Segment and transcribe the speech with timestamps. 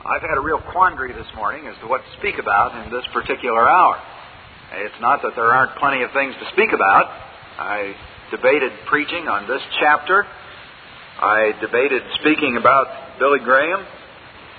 [0.00, 3.04] I've had a real quandary this morning as to what to speak about in this
[3.12, 4.00] particular hour.
[4.80, 7.04] It's not that there aren't plenty of things to speak about.
[7.60, 7.92] I
[8.32, 10.24] debated preaching on this chapter.
[10.24, 13.84] I debated speaking about Billy Graham.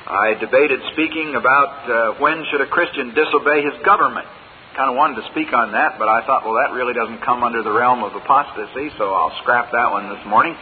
[0.06, 4.30] I debated speaking about uh, when should a Christian disobey his government.
[4.78, 7.42] Kind of wanted to speak on that, but I thought, well, that really doesn't come
[7.42, 10.54] under the realm of apostasy, so I'll scrap that one this morning.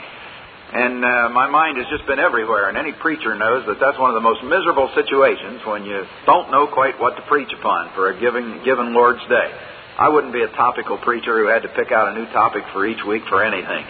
[0.70, 4.13] And uh, my mind has just been everywhere, and any preacher knows that that's one
[4.13, 8.14] of the most miserable situations when you don't know quite what to preach upon for
[8.14, 9.50] a given, given Lord's Day.
[9.97, 12.86] I wouldn't be a topical preacher who had to pick out a new topic for
[12.86, 13.83] each week for anything.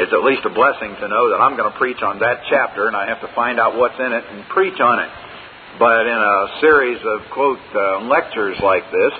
[0.00, 2.88] It's at least a blessing to know that I'm going to preach on that chapter,
[2.88, 5.10] and I have to find out what's in it and preach on it.
[5.78, 9.12] But in a series of, quote, uh, lectures like this,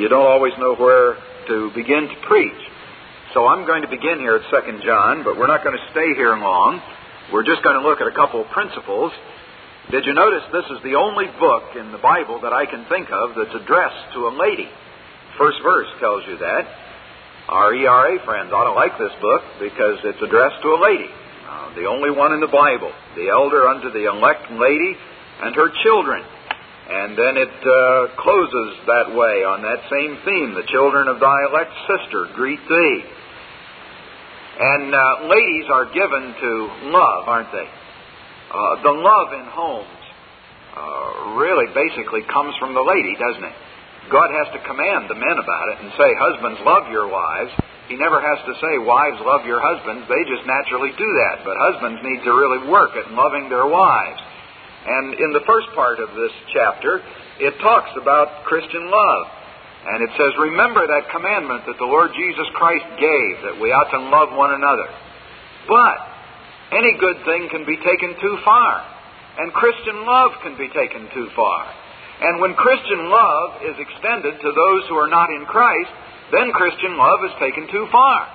[0.00, 2.58] you don't always know where to begin to preach.
[3.36, 6.16] So I'm going to begin here at 2 John, but we're not going to stay
[6.16, 6.80] here long.
[7.28, 9.12] We're just going to look at a couple of principles.
[9.92, 13.12] Did you notice this is the only book in the Bible that I can think
[13.12, 14.72] of that's addressed to a lady?
[15.36, 16.64] First verse tells you that.
[17.52, 21.12] Our ERA friends ought to like this book because it's addressed to a lady.
[21.12, 22.88] Uh, the only one in the Bible.
[23.20, 24.96] The elder unto the elect lady
[25.44, 26.24] and her children.
[26.88, 30.56] And then it uh, closes that way on that same theme.
[30.56, 33.04] The children of thy elect sister greet thee.
[34.56, 36.52] And uh, ladies are given to
[36.88, 37.68] love, aren't they?
[37.68, 40.00] Uh, the love in homes
[40.72, 43.56] uh, really basically comes from the lady, doesn't it?
[44.08, 47.52] God has to command the men about it and say, Husbands, love your wives.
[47.90, 50.06] He never has to say, Wives, love your husbands.
[50.08, 51.44] They just naturally do that.
[51.44, 54.22] But husbands need to really work at loving their wives.
[54.86, 57.02] And in the first part of this chapter,
[57.42, 59.26] it talks about Christian love.
[59.86, 63.90] And it says, Remember that commandment that the Lord Jesus Christ gave, that we ought
[63.94, 64.90] to love one another.
[65.70, 65.98] But
[66.74, 68.82] any good thing can be taken too far,
[69.38, 71.70] and Christian love can be taken too far.
[72.18, 75.92] And when Christian love is extended to those who are not in Christ,
[76.32, 78.26] then Christian love is taken too far.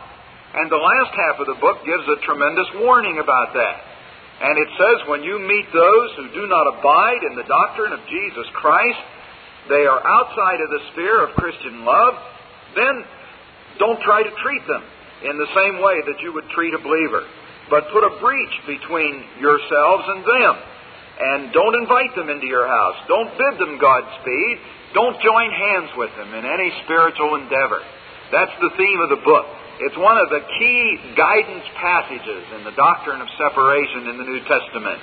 [0.56, 3.78] And the last half of the book gives a tremendous warning about that.
[4.42, 8.02] And it says, When you meet those who do not abide in the doctrine of
[8.08, 9.02] Jesus Christ,
[9.70, 12.14] they are outside of the sphere of Christian love,
[12.76, 13.06] then
[13.78, 14.84] don't try to treat them
[15.26, 17.26] in the same way that you would treat a believer.
[17.70, 20.56] But put a breach between yourselves and them.
[21.22, 22.98] And don't invite them into your house.
[23.08, 24.58] Don't bid them Godspeed.
[24.94, 27.80] Don't join hands with them in any spiritual endeavor.
[28.34, 29.46] That's the theme of the book.
[29.80, 34.42] It's one of the key guidance passages in the doctrine of separation in the New
[34.46, 35.00] Testament.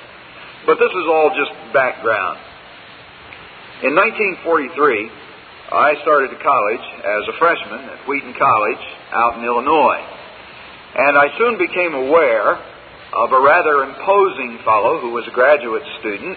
[0.66, 2.38] But this is all just background.
[3.78, 4.42] In 1943,
[5.70, 8.84] I started college as a freshman at Wheaton College
[9.14, 10.02] out in Illinois.
[10.98, 16.34] And I soon became aware of a rather imposing fellow who was a graduate student.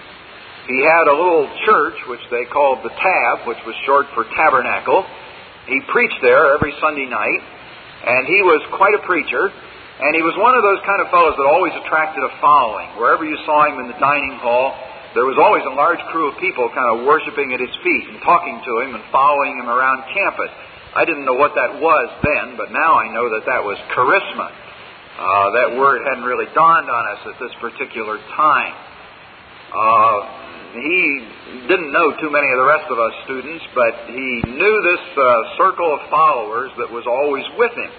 [0.70, 5.02] He had a little church which they called the Tab, which was short for Tabernacle.
[5.66, 7.42] He preached there every Sunday night,
[8.06, 9.50] and he was quite a preacher.
[9.50, 13.02] And he was one of those kind of fellows that always attracted a following.
[13.02, 14.78] Wherever you saw him in the dining hall,
[15.14, 18.24] there was always a large crew of people kind of worshiping at his feet and
[18.24, 20.52] talking to him and following him around campus.
[20.96, 24.48] I didn't know what that was then, but now I know that that was charisma.
[24.48, 28.76] Uh, that word hadn't really dawned on us at this particular time.
[29.72, 30.18] Uh,
[30.80, 31.28] he
[31.68, 35.24] didn't know too many of the rest of us students, but he knew this uh,
[35.60, 37.92] circle of followers that was always with him.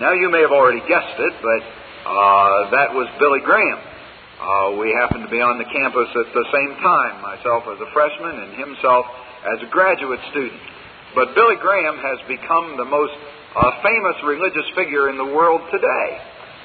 [0.00, 1.60] Now you may have already guessed it, but
[2.08, 3.97] uh, that was Billy Graham.
[4.38, 7.90] Uh, we happened to be on the campus at the same time, myself as a
[7.90, 9.02] freshman and himself
[9.42, 10.62] as a graduate student.
[11.18, 16.08] But Billy Graham has become the most uh, famous religious figure in the world today.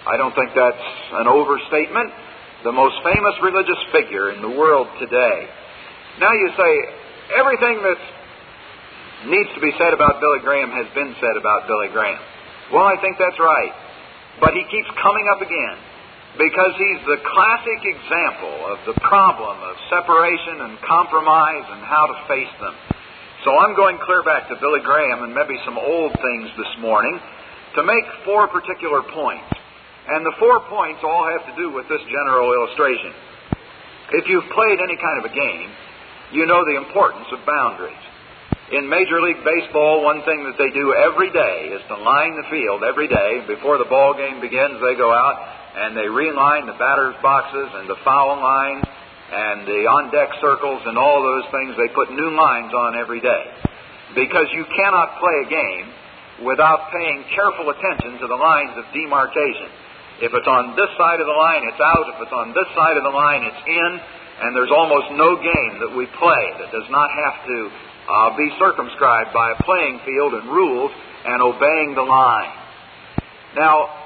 [0.06, 0.86] I don't think that's
[1.18, 2.14] an overstatement.
[2.62, 5.50] The most famous religious figure in the world today.
[6.22, 6.72] Now you say,
[7.42, 8.00] everything that
[9.34, 12.22] needs to be said about Billy Graham has been said about Billy Graham.
[12.70, 13.74] Well, I think that's right.
[14.38, 15.93] But he keeps coming up again
[16.38, 22.18] because he's the classic example of the problem of separation and compromise and how to
[22.26, 22.74] face them.
[23.46, 27.20] So I'm going clear back to Billy Graham and maybe some old things this morning
[27.76, 29.52] to make four particular points.
[30.08, 33.14] And the four points all have to do with this general illustration.
[34.12, 35.70] If you've played any kind of a game,
[36.34, 38.04] you know the importance of boundaries.
[38.72, 42.48] In Major League Baseball, one thing that they do every day is to line the
[42.48, 43.44] field every day.
[43.44, 45.36] Before the ball game begins, they go out
[45.76, 50.80] and they reline the batter's boxes and the foul lines and the on deck circles
[50.88, 51.76] and all those things.
[51.76, 53.46] They put new lines on every day.
[54.16, 55.86] Because you cannot play a game
[56.48, 59.68] without paying careful attention to the lines of demarcation.
[60.24, 62.06] If it's on this side of the line, it's out.
[62.16, 63.92] If it's on this side of the line, it's in.
[64.40, 67.58] and there's almost no game that we play that does not have to
[68.10, 70.92] uh, be circumscribed by a playing field and rules
[71.26, 72.52] and obeying the line.
[73.56, 74.04] Now,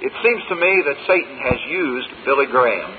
[0.00, 2.92] it seems to me that Satan has used Billy Graham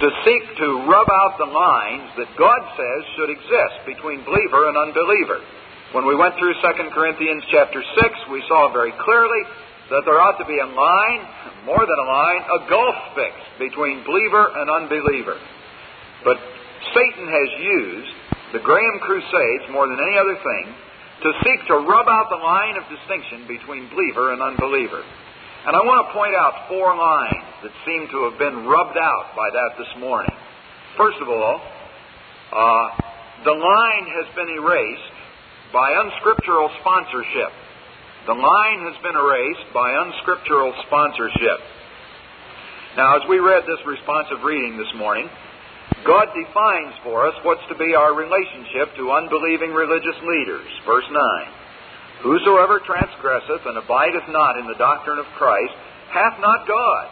[0.00, 4.76] to seek to rub out the lines that God says should exist between believer and
[4.76, 5.40] unbeliever.
[5.96, 9.42] When we went through 2 Corinthians chapter 6, we saw very clearly
[9.88, 11.22] that there ought to be a line,
[11.64, 15.38] more than a line, a gulf fixed between believer and unbeliever.
[16.26, 16.36] But
[16.92, 18.15] Satan has used
[18.52, 20.64] the Graham Crusades more than any other thing
[21.22, 25.02] to seek to rub out the line of distinction between believer and unbeliever.
[25.66, 29.34] And I want to point out four lines that seem to have been rubbed out
[29.34, 30.30] by that this morning.
[30.94, 31.58] First of all,
[32.54, 32.86] uh,
[33.42, 35.16] the line has been erased
[35.72, 37.50] by unscriptural sponsorship.
[38.30, 41.58] The line has been erased by unscriptural sponsorship.
[42.96, 45.28] Now, as we read this responsive reading this morning,
[46.06, 50.70] God defines for us what's to be our relationship to unbelieving religious leaders.
[50.86, 51.18] Verse 9.
[52.22, 55.74] Whosoever transgresseth and abideth not in the doctrine of Christ
[56.14, 57.10] hath not God.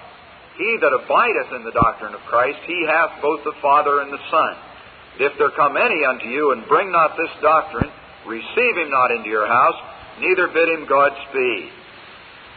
[0.56, 4.22] He that abideth in the doctrine of Christ, he hath both the Father and the
[4.30, 4.54] Son.
[5.18, 7.90] If there come any unto you and bring not this doctrine,
[8.26, 9.78] receive him not into your house,
[10.22, 11.70] neither bid him Godspeed.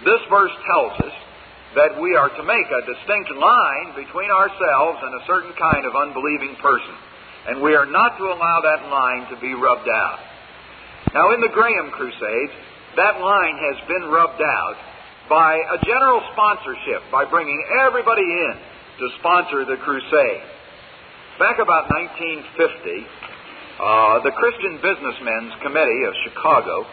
[0.05, 1.15] This verse tells us
[1.75, 5.95] that we are to make a distinct line between ourselves and a certain kind of
[5.95, 6.95] unbelieving person.
[7.47, 10.19] And we are not to allow that line to be rubbed out.
[11.13, 12.55] Now, in the Graham Crusades,
[12.95, 14.77] that line has been rubbed out
[15.29, 18.53] by a general sponsorship, by bringing everybody in
[18.99, 20.43] to sponsor the crusade.
[21.39, 21.85] Back about
[22.17, 23.07] 1950,
[23.77, 26.87] uh, the Christian Businessmen's Committee of Chicago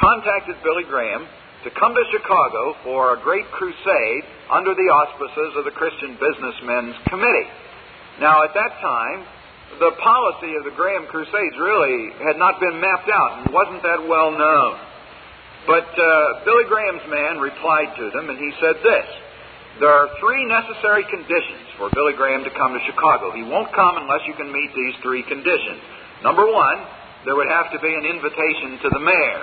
[0.00, 1.28] contacted Billy Graham
[1.64, 6.98] to come to Chicago for a great crusade under the auspices of the Christian Businessmen's
[7.06, 7.50] Committee.
[8.18, 9.24] Now, at that time,
[9.78, 14.04] the policy of the Graham Crusades really had not been mapped out and wasn't that
[14.04, 14.74] well known.
[15.64, 19.06] But uh, Billy Graham's man replied to them, and he said this
[19.78, 23.30] There are three necessary conditions for Billy Graham to come to Chicago.
[23.30, 25.80] He won't come unless you can meet these three conditions.
[26.26, 26.78] Number one,
[27.24, 29.42] there would have to be an invitation to the mayor.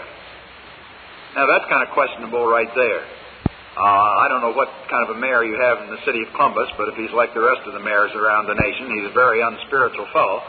[1.40, 3.00] Now, that's kind of questionable right there.
[3.00, 6.36] Uh, I don't know what kind of a mayor you have in the city of
[6.36, 9.16] Columbus, but if he's like the rest of the mayors around the nation, he's a
[9.16, 10.44] very unspiritual fellow.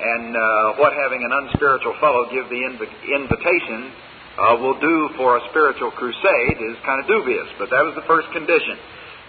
[0.00, 3.92] And uh, what having an unspiritual fellow give the inv- invitation
[4.40, 8.08] uh, will do for a spiritual crusade is kind of dubious, but that was the
[8.08, 8.80] first condition.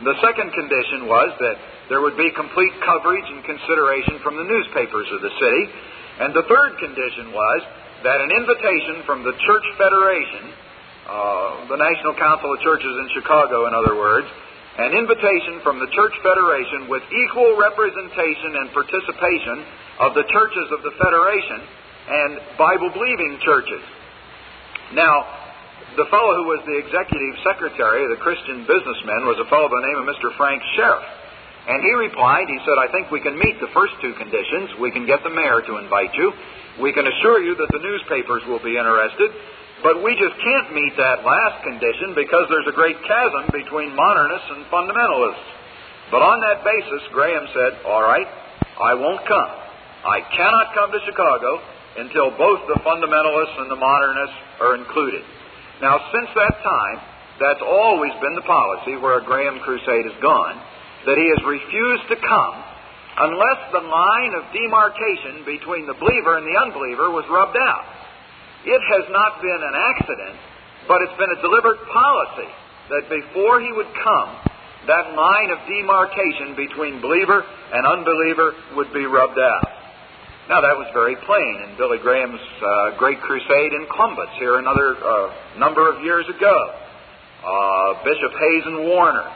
[0.07, 1.59] The second condition was that
[1.91, 5.63] there would be complete coverage and consideration from the newspapers of the city.
[6.23, 7.59] And the third condition was
[8.07, 10.62] that an invitation from the Church Federation
[11.03, 14.27] uh, the National Council of Churches in Chicago, in other words,
[14.79, 19.57] an invitation from the Church Federation with equal representation and participation
[20.01, 21.59] of the churches of the Federation
[22.09, 23.83] and Bible believing churches.
[24.97, 25.43] Now,
[25.93, 29.77] the fellow who was the executive secretary of the Christian businessmen was a fellow by
[29.77, 30.33] the name of Mr.
[30.39, 31.05] Frank Sheriff.
[31.63, 34.75] And he replied, he said, I think we can meet the first two conditions.
[34.81, 36.33] We can get the mayor to invite you.
[36.81, 39.31] We can assure you that the newspapers will be interested.
[39.83, 44.47] But we just can't meet that last condition because there's a great chasm between modernists
[44.55, 45.47] and fundamentalists.
[46.07, 48.27] But on that basis, Graham said, All right,
[48.79, 49.51] I won't come.
[50.07, 51.59] I cannot come to Chicago
[51.99, 55.23] until both the fundamentalists and the modernists are included.
[55.83, 56.97] Now, since that time,
[57.43, 60.63] that's always been the policy where a Graham crusade has gone,
[61.05, 62.55] that he has refused to come
[63.13, 68.02] unless the line of demarcation between the believer and the unbeliever was rubbed out.
[68.63, 70.35] It has not been an accident,
[70.87, 72.51] but it's been a deliberate policy
[72.89, 74.29] that before he would come,
[74.87, 79.67] that line of demarcation between believer and unbeliever would be rubbed out.
[80.51, 84.99] Now, that was very plain in Billy Graham's uh, great crusade in Columbus here another
[84.99, 86.57] uh, number of years ago.
[87.43, 89.27] Uh, Bishop Hazen Werner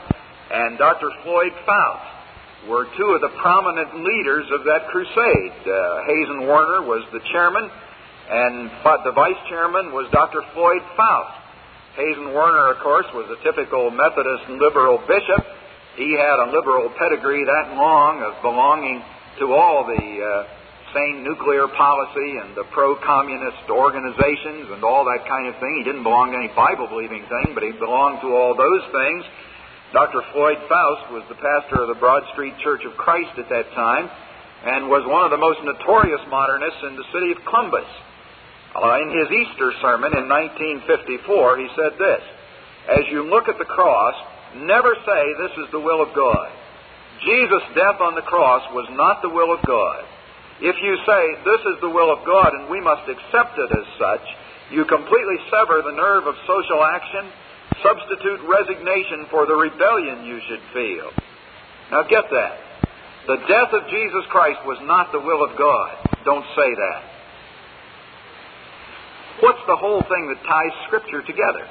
[0.52, 1.08] and Dr.
[1.24, 5.56] Floyd Faust were two of the prominent leaders of that crusade.
[5.64, 7.72] Uh, Hazen Werner was the chairman,
[8.28, 8.68] and
[9.04, 10.44] the vice chairman was Dr.
[10.52, 11.48] Floyd Faust.
[11.96, 15.42] Hazen Werner, of course, was a typical Methodist liberal bishop.
[15.96, 19.02] He had a liberal pedigree that long of belonging
[19.40, 20.46] to all the uh,
[20.94, 25.82] sane nuclear policy and the pro-communist organizations and all that kind of thing.
[25.82, 29.24] He didn't belong to any Bible-believing thing, but he belonged to all those things.
[29.96, 30.20] Dr.
[30.36, 34.06] Floyd Faust was the pastor of the Broad Street Church of Christ at that time
[34.68, 37.88] and was one of the most notorious modernists in the city of Columbus.
[38.78, 42.22] In his Easter sermon in 1954, he said this
[42.88, 44.14] As you look at the cross,
[44.56, 46.50] never say, This is the will of God.
[47.24, 50.04] Jesus' death on the cross was not the will of God.
[50.60, 53.86] If you say, this is the will of God and we must accept it as
[53.98, 54.26] such,
[54.70, 57.30] you completely sever the nerve of social action,
[57.82, 61.10] substitute resignation for the rebellion you should feel.
[61.90, 62.54] Now get that.
[63.26, 65.94] The death of Jesus Christ was not the will of God.
[66.24, 67.17] Don't say that.
[69.68, 71.68] The whole thing that ties Scripture together?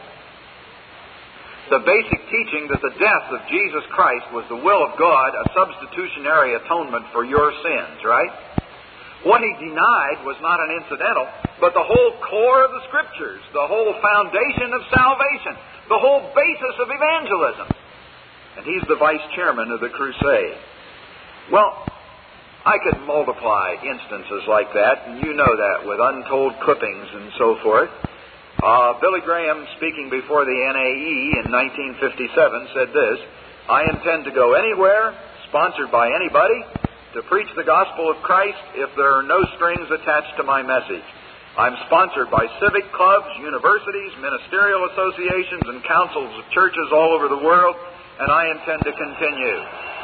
[1.73, 5.49] The basic teaching that the death of Jesus Christ was the will of God, a
[5.51, 8.31] substitutionary atonement for your sins, right?
[9.25, 11.25] What he denied was not an incidental,
[11.59, 15.57] but the whole core of the Scriptures, the whole foundation of salvation,
[15.89, 17.67] the whole basis of evangelism.
[18.61, 20.57] And he's the vice chairman of the crusade.
[21.51, 21.81] Well,
[22.67, 27.55] I could multiply instances like that, and you know that with untold clippings and so
[27.63, 27.87] forth.
[28.59, 33.23] Uh, Billy Graham, speaking before the NAE in 1957, said this
[33.71, 35.15] I intend to go anywhere,
[35.47, 36.59] sponsored by anybody,
[37.15, 41.07] to preach the gospel of Christ if there are no strings attached to my message.
[41.55, 47.39] I'm sponsored by civic clubs, universities, ministerial associations, and councils of churches all over the
[47.39, 47.79] world,
[48.19, 49.96] and I intend to continue.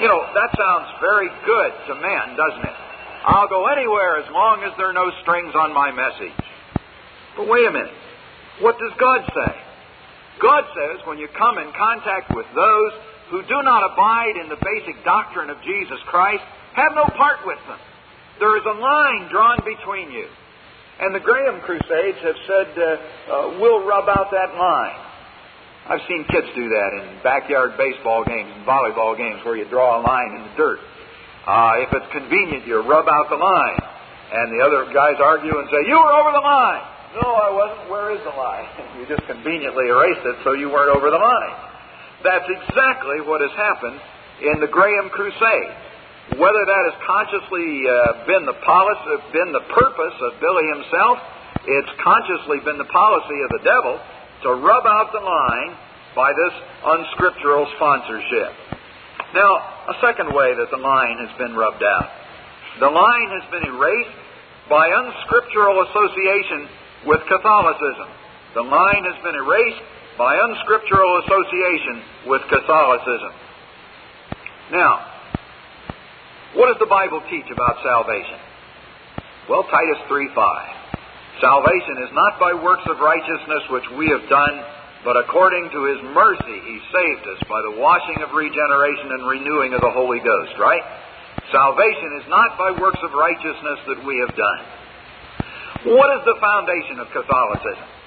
[0.00, 2.78] You know, that sounds very good to men, doesn't it?
[3.20, 6.40] I'll go anywhere as long as there are no strings on my message.
[7.36, 7.92] But wait a minute.
[8.64, 9.52] What does God say?
[10.40, 12.92] God says when you come in contact with those
[13.28, 16.42] who do not abide in the basic doctrine of Jesus Christ
[16.72, 17.78] have no part with them.
[18.40, 20.26] There is a line drawn between you.
[21.00, 25.09] And the Graham Crusades have said, uh, uh, we'll rub out that line.
[25.88, 29.98] I've seen kids do that in backyard baseball games and volleyball games where you draw
[29.98, 30.80] a line in the dirt.
[31.46, 33.80] Uh, if it's convenient, you rub out the line.
[34.30, 36.84] And the other guys argue and say, You were over the line.
[37.18, 37.90] No, I wasn't.
[37.90, 38.68] Where is the line?
[39.00, 41.54] You just conveniently erased it so you weren't over the line.
[42.20, 43.96] That's exactly what has happened
[44.44, 45.72] in the Graham Crusade.
[46.36, 51.16] Whether that has consciously uh, been the policy, been the purpose of Billy himself,
[51.64, 53.96] it's consciously been the policy of the devil
[54.42, 55.76] to rub out the line
[56.16, 56.54] by this
[56.84, 58.52] unscriptural sponsorship.
[59.34, 59.50] Now,
[59.88, 62.08] a second way that the line has been rubbed out.
[62.80, 64.16] The line has been erased
[64.68, 66.68] by unscriptural association
[67.06, 68.08] with Catholicism.
[68.54, 69.82] The line has been erased
[70.18, 73.32] by unscriptural association with Catholicism.
[74.72, 75.06] Now,
[76.54, 78.38] what does the Bible teach about salvation?
[79.48, 80.79] Well, Titus 3 5.
[81.40, 84.54] Salvation is not by works of righteousness which we have done,
[85.04, 89.72] but according to His mercy He saved us by the washing of regeneration and renewing
[89.72, 90.84] of the Holy Ghost, right?
[91.48, 94.60] Salvation is not by works of righteousness that we have done.
[95.96, 98.00] What is the foundation of Catholicism?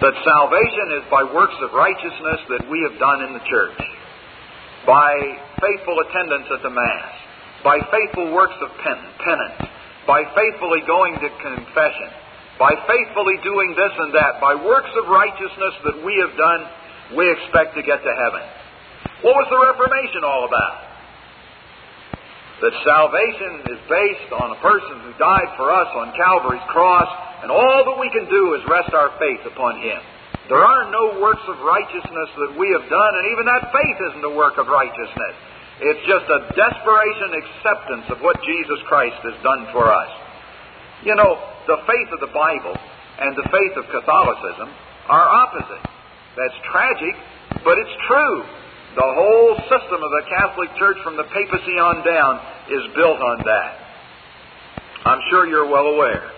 [0.00, 3.80] that salvation is by works of righteousness that we have done in the church,
[4.84, 5.12] by
[5.56, 7.12] faithful attendance at the Mass,
[7.64, 9.64] by faithful works of penance,
[10.06, 12.10] by faithfully going to confession,
[12.58, 16.60] by faithfully doing this and that, by works of righteousness that we have done,
[17.18, 18.42] we expect to get to heaven.
[19.22, 20.86] What was the Reformation all about?
[22.62, 27.10] That salvation is based on a person who died for us on Calvary's cross
[27.42, 30.00] and all that we can do is rest our faith upon Him.
[30.48, 34.24] There are no works of righteousness that we have done, and even that faith isn't
[34.24, 35.34] a work of righteousness.
[35.76, 40.10] It's just a desperation acceptance of what Jesus Christ has done for us.
[41.04, 41.36] You know,
[41.68, 42.76] the faith of the Bible
[43.20, 44.72] and the faith of Catholicism
[45.08, 45.84] are opposite.
[46.36, 47.14] That's tragic,
[47.60, 48.36] but it's true.
[48.96, 52.40] The whole system of the Catholic Church from the papacy on down
[52.72, 53.72] is built on that.
[55.04, 56.32] I'm sure you're well aware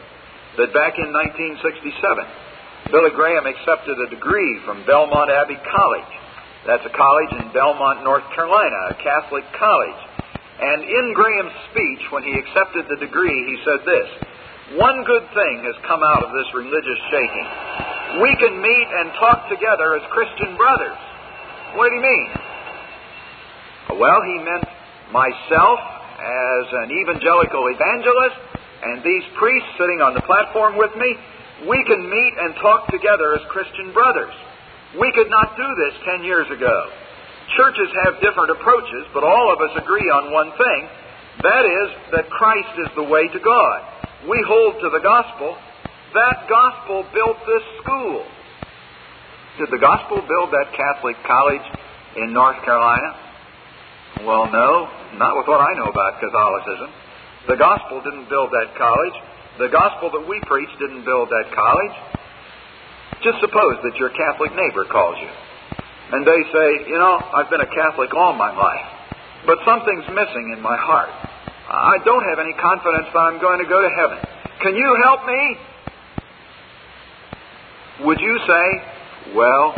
[0.59, 6.13] that back in 1967, Billy Graham accepted a degree from Belmont Abbey College.
[6.67, 10.03] That's a college in Belmont, North Carolina, a Catholic college.
[10.59, 14.09] And in Graham's speech, when he accepted the degree, he said this
[14.79, 17.49] One good thing has come out of this religious shaking.
[18.25, 20.99] We can meet and talk together as Christian brothers.
[21.79, 22.29] What do he mean?
[24.01, 24.67] Well, he meant
[25.13, 25.79] myself
[26.19, 28.49] as an evangelical evangelist
[28.83, 31.11] and these priests sitting on the platform with me,
[31.67, 34.35] we can meet and talk together as Christian brothers.
[34.97, 36.77] We could not do this ten years ago.
[37.57, 40.81] Churches have different approaches, but all of us agree on one thing.
[41.43, 43.79] That is, that Christ is the way to God.
[44.29, 45.57] We hold to the gospel.
[46.15, 48.25] That gospel built this school.
[49.59, 51.67] Did the gospel build that Catholic college
[52.17, 53.29] in North Carolina?
[54.25, 56.91] Well, no, not with what I know about Catholicism.
[57.49, 59.17] The gospel didn't build that college.
[59.59, 61.97] The gospel that we preach didn't build that college.
[63.23, 65.31] Just suppose that your Catholic neighbor calls you.
[66.11, 68.87] and they say, you know, I've been a Catholic all my life,
[69.47, 71.11] but something's missing in my heart.
[71.69, 74.19] I don't have any confidence that I'm going to go to heaven.
[74.63, 75.57] Can you help me?
[78.09, 79.77] Would you say, well,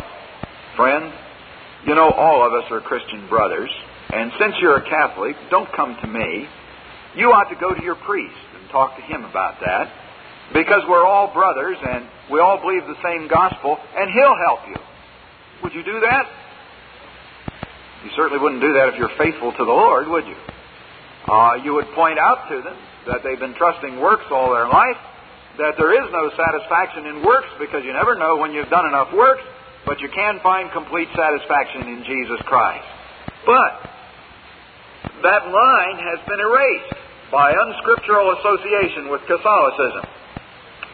[0.77, 1.11] friend,
[1.85, 3.69] you know, all of us are Christian brothers,
[4.13, 6.47] and since you're a Catholic, don't come to me.
[7.17, 9.91] You ought to go to your priest and talk to him about that,
[10.53, 14.79] because we're all brothers and we all believe the same gospel, and he'll help you.
[15.63, 16.25] Would you do that?
[18.03, 20.37] You certainly wouldn't do that if you're faithful to the Lord, would you?
[21.27, 22.77] Uh, you would point out to them
[23.07, 24.97] that they've been trusting works all their life,
[25.57, 29.13] that there is no satisfaction in works because you never know when you've done enough
[29.13, 29.43] works,
[29.85, 32.87] but you can find complete satisfaction in Jesus Christ.
[33.45, 33.73] But
[35.21, 36.97] that line has been erased
[37.31, 40.05] by unscriptural association with Catholicism.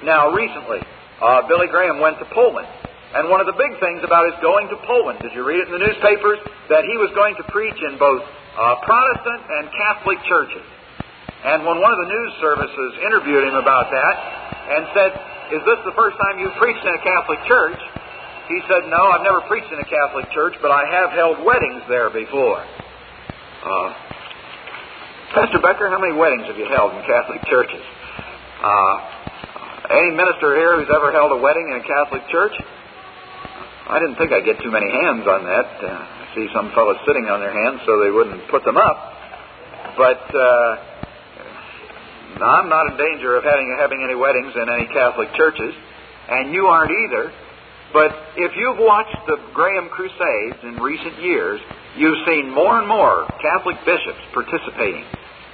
[0.03, 0.79] Now, recently,
[1.21, 2.67] uh, Billy Graham went to Poland
[3.15, 5.71] and one of the big things about his going to Poland, did you read it
[5.71, 6.43] in the newspapers?
[6.67, 10.65] That he was going to preach in both uh, Protestant and Catholic churches.
[11.47, 14.15] And when one of the news services interviewed him about that
[14.75, 15.11] and said,
[15.55, 17.79] Is this the first time you've preached in a Catholic church?
[18.51, 21.87] He said, No, I've never preached in a Catholic church, but I have held weddings
[21.87, 22.59] there before.
[22.59, 23.89] Uh,
[25.31, 27.83] Pastor Becker, how many weddings have you held in Catholic churches?
[28.59, 29.16] Uh,
[29.89, 32.55] any minister here who's ever held a wedding in a Catholic church?
[33.87, 35.67] I didn't think I'd get too many hands on that.
[35.79, 38.97] Uh, I see some fellows sitting on their hands so they wouldn't put them up.
[39.95, 40.71] But uh,
[42.43, 45.73] I'm not in danger of having having any weddings in any Catholic churches,
[46.29, 47.31] and you aren't either.
[47.93, 51.61] But if you've watched the Graham Crusades in recent years,
[51.95, 55.07] you've seen more and more Catholic bishops participating,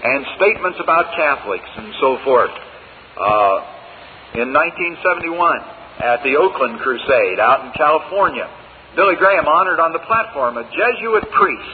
[0.03, 2.51] and statements about Catholics and so forth.
[3.13, 3.82] Uh,
[4.33, 8.49] in 1971, at the Oakland Crusade out in California.
[8.95, 11.73] Billy Graham honored on the platform a Jesuit priest.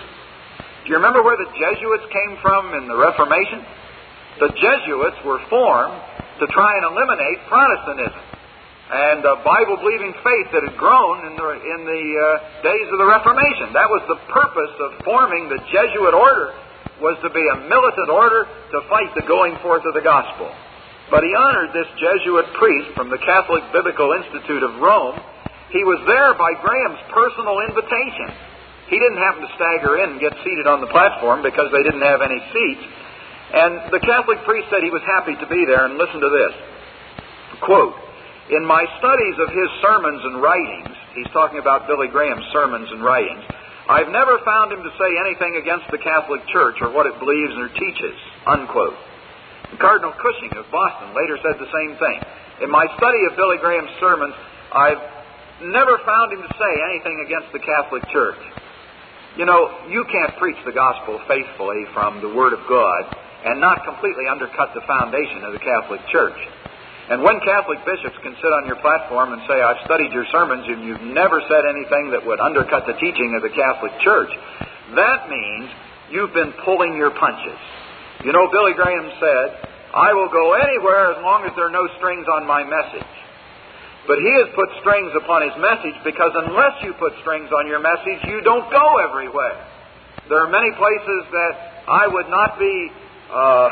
[0.84, 3.64] Do you remember where the Jesuits came from in the Reformation?
[4.40, 6.00] The Jesuits were formed
[6.40, 8.24] to try and eliminate Protestantism
[8.90, 12.26] and a Bible believing faith that had grown in the, in the uh,
[12.66, 13.70] days of the Reformation.
[13.78, 16.58] That was the purpose of forming the Jesuit order
[16.98, 20.50] was to be a militant order to fight the going forth of the gospel.
[21.10, 25.18] But he honored this Jesuit priest from the Catholic Biblical Institute of Rome.
[25.74, 28.30] He was there by Graham's personal invitation.
[28.94, 32.06] He didn't happen to stagger in and get seated on the platform because they didn't
[32.06, 32.86] have any seats.
[33.54, 36.54] And the Catholic priest said he was happy to be there, and listen to this.
[37.66, 37.98] Quote,
[38.54, 43.02] In my studies of his sermons and writings, he's talking about Billy Graham's sermons and
[43.02, 43.42] writings,
[43.90, 47.58] I've never found him to say anything against the Catholic Church or what it believes
[47.58, 48.18] or teaches.
[48.46, 48.94] Unquote.
[49.78, 52.18] Cardinal Cushing of Boston later said the same thing.
[52.66, 54.34] In my study of Billy Graham's sermons,
[54.74, 55.04] I've
[55.62, 58.42] never found him to say anything against the Catholic Church.
[59.38, 63.14] You know, you can't preach the gospel faithfully from the Word of God
[63.46, 66.36] and not completely undercut the foundation of the Catholic Church.
[67.10, 70.66] And when Catholic bishops can sit on your platform and say, I've studied your sermons
[70.68, 74.30] and you've never said anything that would undercut the teaching of the Catholic Church,
[74.94, 75.70] that means
[76.12, 77.58] you've been pulling your punches.
[78.24, 79.48] You know, Billy Graham said,
[79.96, 83.14] I will go anywhere as long as there are no strings on my message.
[84.06, 87.80] But he has put strings upon his message because unless you put strings on your
[87.80, 89.56] message, you don't go everywhere.
[90.28, 91.54] There are many places that
[91.88, 92.76] I would not be,
[93.32, 93.70] uh,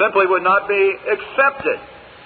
[0.00, 1.78] simply would not be accepted.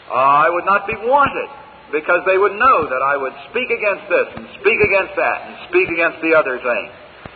[0.09, 1.51] Uh, I would not be wanted
[1.93, 5.55] because they would know that I would speak against this and speak against that and
[5.69, 6.85] speak against the other thing.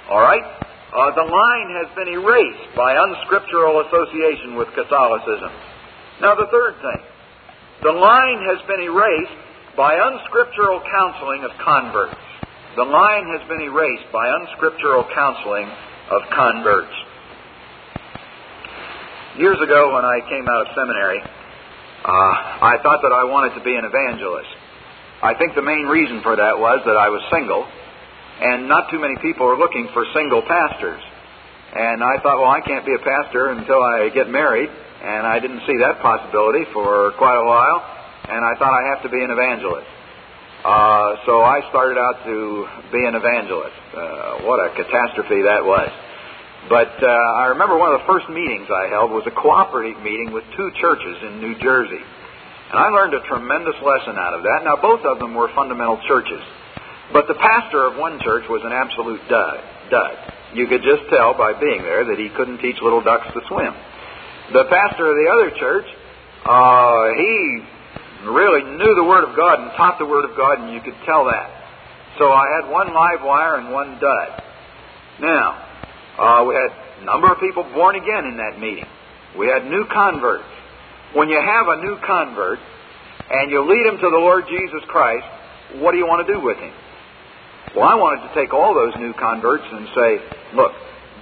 [0.08, 0.44] All right?
[0.92, 5.48] Uh, the line has been erased by unscriptural association with Catholicism.
[6.20, 7.00] Now, the third thing
[7.82, 9.40] the line has been erased
[9.74, 12.20] by unscriptural counseling of converts.
[12.76, 15.66] The line has been erased by unscriptural counseling
[16.12, 16.94] of converts.
[19.40, 21.20] Years ago, when I came out of seminary,
[22.04, 22.34] uh,
[22.68, 24.52] I thought that I wanted to be an evangelist.
[25.22, 27.64] I think the main reason for that was that I was single
[28.40, 31.02] and not too many people are looking for single pastors.
[31.74, 35.40] And I thought, well, I can't be a pastor until I get married, and I
[35.40, 37.80] didn't see that possibility for quite a while,
[38.28, 39.88] and I thought I have to be an evangelist.
[40.62, 43.74] Uh, so I started out to be an evangelist.
[43.90, 45.90] Uh, what a catastrophe that was.
[46.68, 50.30] But uh, I remember one of the first meetings I held was a cooperative meeting
[50.30, 51.98] with two churches in New Jersey.
[51.98, 54.62] And I learned a tremendous lesson out of that.
[54.62, 56.40] Now, both of them were fundamental churches.
[57.10, 59.58] But the pastor of one church was an absolute dud.
[59.90, 60.14] dud.
[60.54, 63.72] You could just tell by being there that he couldn't teach little ducks to swim.
[64.52, 65.88] The pastor of the other church,
[66.44, 70.72] uh, he really knew the Word of God and taught the Word of God, and
[70.72, 71.48] you could tell that.
[72.18, 74.30] So I had one live wire and one dud.
[75.20, 75.56] Now,
[76.18, 78.86] uh, we had a number of people born again in that meeting.
[79.38, 80.44] We had new converts.
[81.14, 82.58] When you have a new convert
[83.30, 85.24] and you lead him to the Lord Jesus Christ,
[85.80, 86.72] what do you want to do with him?
[87.74, 90.10] Well, I wanted to take all those new converts and say,
[90.54, 90.72] look,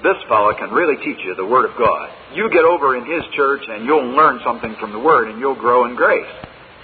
[0.02, 2.10] this fellow can really teach you the Word of God.
[2.34, 5.58] You get over in his church and you'll learn something from the Word and you'll
[5.58, 6.30] grow in grace.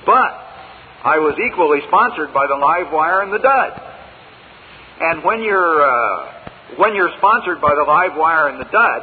[0.05, 0.33] But
[1.03, 3.73] I was equally sponsored by the live wire and the dud.
[5.01, 6.37] And when you're uh,
[6.79, 9.01] when you're sponsored by the live wire and the dud,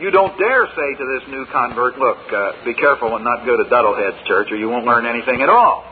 [0.00, 3.56] you don't dare say to this new convert, "Look, uh, be careful and not go
[3.56, 5.84] to Duddlehead's church, or you won't learn anything at all."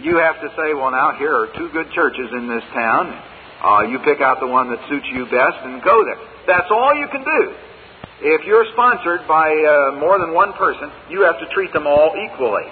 [0.00, 3.22] You have to say, "Well, now here are two good churches in this town.
[3.58, 6.94] Uh, you pick out the one that suits you best and go there." That's all
[6.94, 7.54] you can do.
[8.20, 12.14] If you're sponsored by uh, more than one person, you have to treat them all
[12.18, 12.66] equally.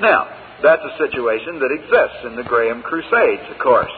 [0.00, 0.24] Now,
[0.62, 3.92] that's a situation that exists in the Graham Crusades, of course.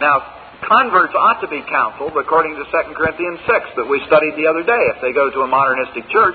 [0.00, 0.22] Now,
[0.62, 4.62] converts ought to be counseled according to 2 Corinthians 6 that we studied the other
[4.62, 4.82] day.
[4.94, 6.34] If they go to a modernistic church,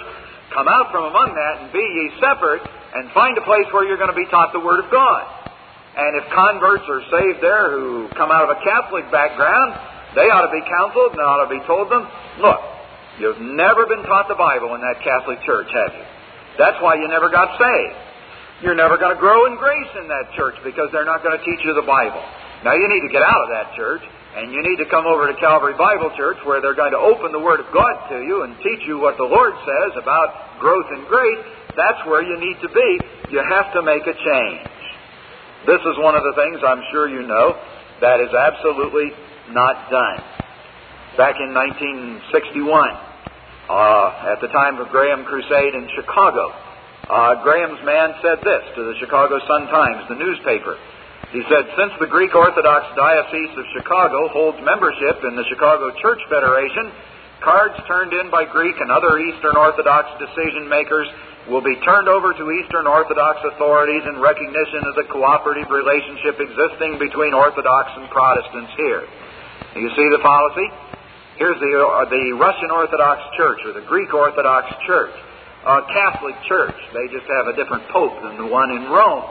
[0.53, 2.61] come out from among that and be ye separate
[2.93, 5.25] and find a place where you're going to be taught the Word of God.
[5.93, 9.77] And if converts are saved there who come out of a Catholic background,
[10.17, 12.05] they ought to be counseled and ought to be told them,
[12.41, 12.61] look,
[13.21, 16.05] you've never been taught the Bible in that Catholic church, have you?
[16.57, 17.97] That's why you never got saved.
[18.61, 21.43] You're never going to grow in grace in that church because they're not going to
[21.43, 22.21] teach you the Bible.
[22.63, 24.01] Now you need to get out of that church
[24.33, 27.29] and you need to come over to Calvary Bible Church where they're going to open
[27.31, 30.89] the Word of God to you and teach you what the Lord says about growth
[30.97, 31.45] in grace.
[31.77, 32.89] That's where you need to be.
[33.29, 34.69] You have to make a change.
[35.69, 37.53] This is one of the things I'm sure you know
[38.01, 39.13] that is absolutely
[39.53, 40.19] not done.
[41.13, 42.33] Back in 1961,
[43.69, 46.49] uh, at the time of Graham Crusade in Chicago,
[47.05, 50.73] uh, Graham's man said this to the Chicago Sun-Times, the newspaper.
[51.33, 56.21] He said, Since the Greek Orthodox Diocese of Chicago holds membership in the Chicago Church
[56.29, 56.93] Federation,
[57.41, 61.09] cards turned in by Greek and other Eastern Orthodox decision makers
[61.49, 67.01] will be turned over to Eastern Orthodox authorities in recognition of the cooperative relationship existing
[67.01, 69.03] between Orthodox and Protestants here.
[69.75, 70.69] You see the policy?
[71.41, 75.17] Here's the, uh, the Russian Orthodox Church or the Greek Orthodox Church,
[75.65, 76.77] a Catholic Church.
[76.93, 79.25] They just have a different pope than the one in Rome,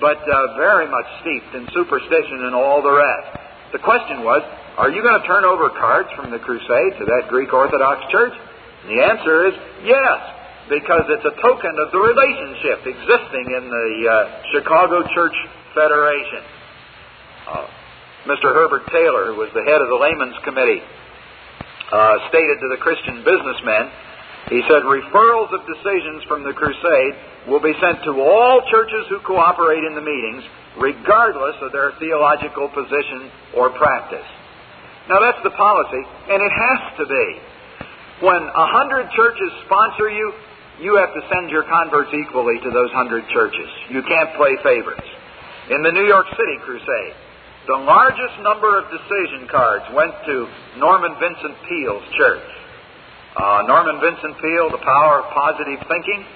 [0.00, 3.38] but uh, very much steeped in superstition and all the rest.
[3.72, 4.42] The question was,
[4.78, 8.32] are you going to turn over cards from the crusade to that Greek Orthodox Church?
[8.32, 10.18] And the answer is yes,
[10.70, 14.14] because it's a token of the relationship existing in the uh,
[14.54, 15.36] Chicago Church
[15.74, 16.42] Federation.
[17.48, 17.66] Uh,
[18.26, 18.52] Mr.
[18.52, 20.84] Herbert Taylor, who was the head of the Layman's Committee,
[21.90, 23.88] uh, stated to the Christian businessmen,
[24.48, 27.14] he said, referrals of decisions from the crusade
[27.48, 30.44] will be sent to all churches who cooperate in the meetings,
[30.80, 34.24] regardless of their theological position or practice.
[35.08, 37.26] Now that's the policy, and it has to be.
[38.24, 40.32] When a hundred churches sponsor you,
[40.80, 43.68] you have to send your converts equally to those hundred churches.
[43.90, 45.08] You can't play favorites.
[45.70, 47.14] In the New York City crusade,
[47.68, 50.48] the largest number of decision cards went to
[50.80, 52.48] Norman Vincent Peale's church.
[53.38, 56.26] Uh, Norman Vincent Peale, the power of positive thinking,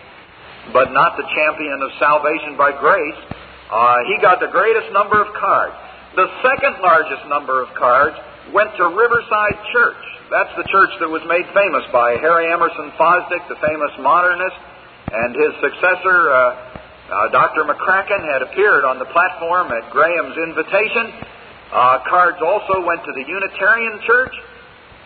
[0.70, 3.18] but not the champion of salvation by grace.
[3.66, 5.74] Uh, he got the greatest number of cards.
[6.14, 8.14] The second largest number of cards
[8.54, 10.02] went to Riverside Church.
[10.30, 14.56] That's the church that was made famous by Harry Emerson Fosdick, the famous modernist,
[15.10, 16.38] and his successor, uh,
[17.10, 17.66] uh, Dr.
[17.66, 21.12] McCracken had appeared on the platform at Graham's invitation.
[21.68, 24.32] Uh, cards also went to the Unitarian Church.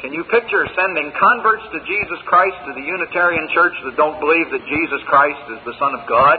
[0.05, 4.53] Can you picture sending converts to Jesus Christ to the Unitarian Church that don't believe
[4.53, 6.37] that Jesus Christ is the Son of God?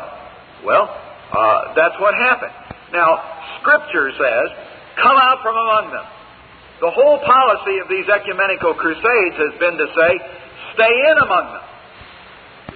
[0.61, 2.53] Well, uh, that's what happened.
[2.93, 3.17] Now,
[3.59, 4.47] Scripture says,
[5.01, 6.07] come out from among them.
[6.85, 10.11] The whole policy of these ecumenical crusades has been to say,
[10.77, 11.65] stay in among them.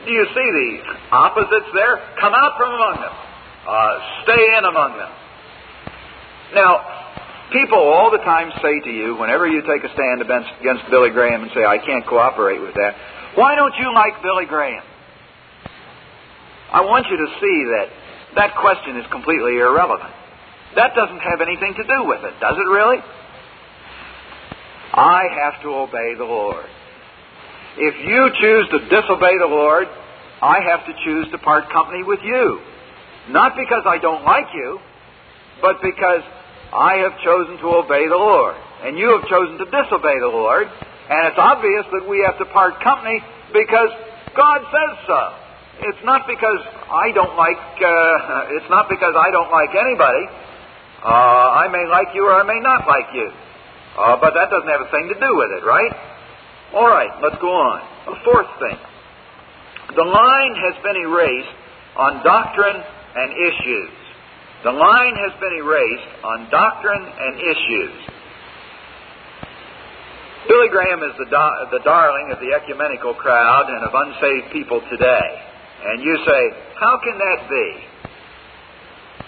[0.05, 0.81] Do you see these
[1.13, 2.01] opposites there?
[2.17, 3.15] Come out from among them.
[3.69, 3.93] Uh,
[4.25, 5.13] stay in among them.
[6.57, 7.00] Now,
[7.51, 11.43] people all the time say to you, whenever you take a stand against Billy Graham
[11.43, 12.95] and say, I can't cooperate with that,
[13.35, 14.83] why don't you like Billy Graham?
[16.71, 17.87] I want you to see that
[18.35, 20.11] that question is completely irrelevant.
[20.75, 22.97] That doesn't have anything to do with it, does it really?
[24.93, 26.65] I have to obey the Lord.
[27.77, 29.87] If you choose to disobey the Lord,
[30.41, 32.59] I have to choose to part company with you.
[33.29, 34.79] Not because I don't like you,
[35.61, 36.23] but because
[36.71, 38.55] I have chosen to obey the Lord.
[38.83, 40.65] And you have chosen to disobey the Lord.
[40.65, 43.19] And it's obvious that we have to part company
[43.51, 43.91] because
[44.35, 45.21] God says so.
[45.91, 50.23] It's not because I don't like, uh, it's not because I don't like anybody.
[51.03, 53.29] Uh, I may like you or I may not like you.
[53.97, 55.91] Uh, but that doesn't have a thing to do with it, right?
[56.73, 57.83] All right, let's go on.
[58.07, 58.79] A fourth thing.
[59.99, 61.57] The line has been erased
[61.97, 63.91] on doctrine and issues.
[64.63, 67.95] The line has been erased on doctrine and issues.
[70.47, 71.29] Billy Graham is the,
[71.71, 75.29] the darling of the ecumenical crowd and of unsaved people today.
[75.85, 76.41] And you say,
[76.77, 77.67] how can that be?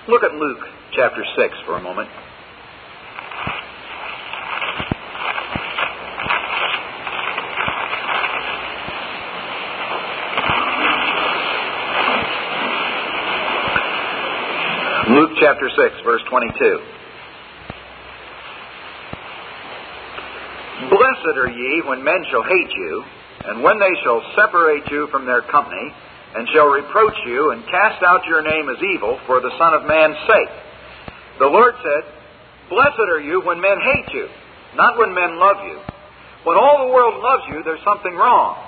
[0.07, 2.09] Look at Luke chapter 6 for a moment.
[15.23, 16.51] Luke chapter 6, verse 22.
[20.91, 23.03] Blessed are ye when men shall hate you,
[23.47, 25.95] and when they shall separate you from their company,
[26.35, 29.87] and shall reproach you, and cast out your name as evil for the Son of
[29.87, 30.51] Man's sake.
[31.39, 32.03] The Lord said,
[32.67, 34.27] Blessed are you when men hate you,
[34.75, 35.79] not when men love you.
[36.43, 38.59] When all the world loves you, there's something wrong.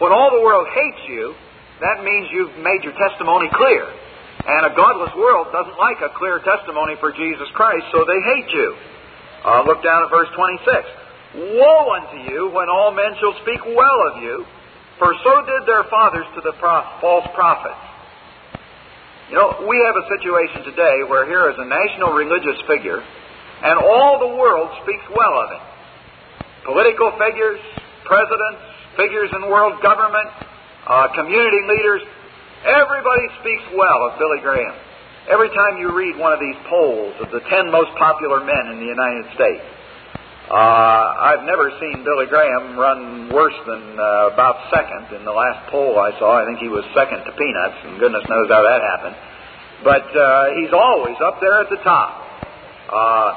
[0.00, 1.32] When all the world hates you,
[1.78, 3.86] that means you've made your testimony clear.
[4.46, 8.50] And a godless world doesn't like a clear testimony for Jesus Christ, so they hate
[8.54, 8.68] you.
[9.42, 10.62] Uh, look down at verse 26.
[11.58, 14.46] Woe unto you when all men shall speak well of you,
[14.98, 17.82] for so did their fathers to the false prophets.
[19.28, 23.74] You know, we have a situation today where here is a national religious figure, and
[23.82, 25.62] all the world speaks well of it.
[26.64, 27.58] Political figures,
[28.06, 28.62] presidents,
[28.94, 30.30] figures in world government,
[30.86, 32.02] uh, community leaders,
[32.66, 34.74] everybody speaks well of Billy Graham.
[35.30, 38.78] Every time you read one of these polls of the 10 most popular men in
[38.78, 39.62] the United States,
[40.46, 45.18] uh, I've never seen Billy Graham run worse than uh, about second.
[45.18, 48.22] In the last poll I saw, I think he was second to Peanuts, and goodness
[48.30, 49.16] knows how that happened.
[49.82, 52.10] But uh, he's always up there at the top.
[52.86, 53.30] Uh,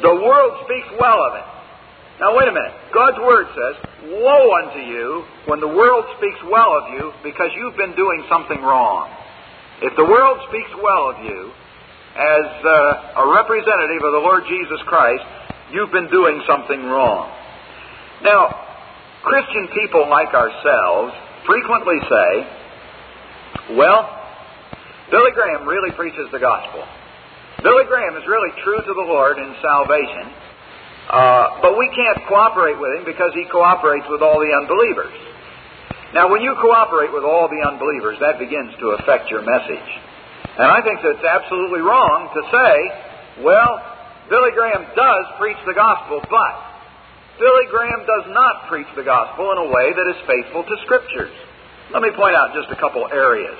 [0.00, 1.53] the world speaks well of him.
[2.20, 2.74] Now, wait a minute.
[2.94, 3.74] God's Word says,
[4.14, 8.62] Woe unto you when the world speaks well of you because you've been doing something
[8.62, 9.10] wrong.
[9.82, 11.50] If the world speaks well of you
[12.14, 15.26] as uh, a representative of the Lord Jesus Christ,
[15.74, 17.26] you've been doing something wrong.
[18.22, 18.54] Now,
[19.26, 22.30] Christian people like ourselves frequently say,
[23.74, 24.06] well,
[25.10, 26.84] Billy Graham really preaches the gospel.
[27.62, 30.30] Billy Graham is really true to the Lord in salvation,
[31.14, 35.14] uh, but we can't cooperate with him because he cooperates with all the unbelievers.
[36.10, 39.90] Now, when you cooperate with all the unbelievers, that begins to affect your message.
[40.58, 42.74] And I think that's absolutely wrong to say,
[43.46, 43.78] well,
[44.26, 46.54] Billy Graham does preach the gospel, but
[47.38, 51.34] Billy Graham does not preach the gospel in a way that is faithful to Scriptures.
[51.94, 53.54] Let me point out just a couple areas.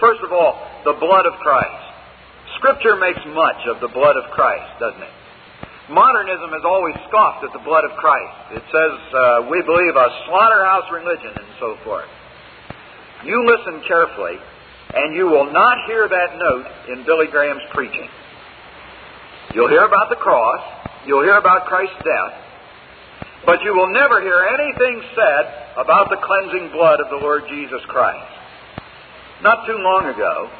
[0.00, 1.88] First of all, the blood of Christ.
[2.60, 5.17] Scripture makes much of the blood of Christ, doesn't it?
[5.88, 8.60] Modernism has always scoffed at the blood of Christ.
[8.60, 12.08] It says, uh, we believe a slaughterhouse religion and so forth.
[13.24, 14.36] You listen carefully,
[14.94, 18.08] and you will not hear that note in Billy Graham's preaching.
[19.54, 20.60] You'll hear about the cross,
[21.06, 22.36] you'll hear about Christ's death,
[23.46, 25.44] but you will never hear anything said
[25.80, 28.28] about the cleansing blood of the Lord Jesus Christ.
[29.40, 30.52] Not too long ago,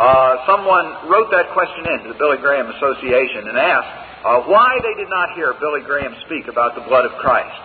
[0.00, 4.80] uh, someone wrote that question in to the Billy Graham Association and asked uh, why
[4.80, 7.60] they did not hear Billy Graham speak about the blood of Christ.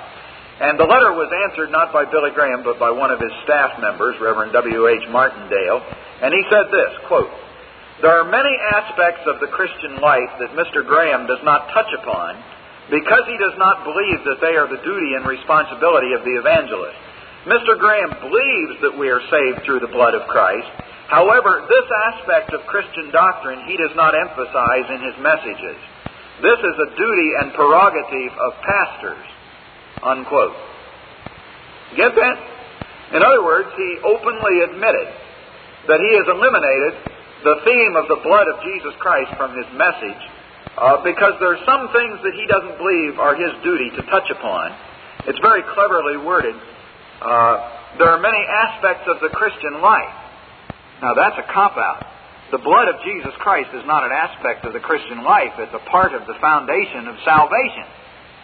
[0.60, 3.80] And the letter was answered not by Billy Graham, but by one of his staff
[3.80, 5.08] members, Reverend W.H.
[5.08, 5.80] Martindale.
[6.20, 7.32] And he said this, quote,
[8.04, 10.84] There are many aspects of the Christian life that Mr.
[10.84, 12.36] Graham does not touch upon
[12.92, 17.00] because he does not believe that they are the duty and responsibility of the evangelist.
[17.48, 17.80] Mr.
[17.80, 20.68] Graham believes that we are saved through the blood of Christ.
[21.08, 25.80] However, this aspect of Christian doctrine he does not emphasize in his messages.
[26.40, 29.26] This is a duty and prerogative of pastors.
[30.04, 30.56] Unquote.
[31.96, 32.38] Get that?
[33.12, 35.10] In other words, he openly admitted
[35.90, 36.94] that he has eliminated
[37.44, 40.22] the theme of the blood of Jesus Christ from his message
[40.78, 44.30] uh, because there are some things that he doesn't believe are his duty to touch
[44.32, 44.72] upon.
[45.28, 46.56] It's very cleverly worded.
[47.20, 50.16] Uh, there are many aspects of the Christian life.
[51.02, 52.09] Now, that's a cop out.
[52.50, 55.86] The blood of Jesus Christ is not an aspect of the Christian life, it's a
[55.90, 57.86] part of the foundation of salvation.